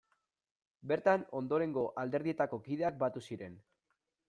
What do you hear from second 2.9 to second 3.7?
batu ziren.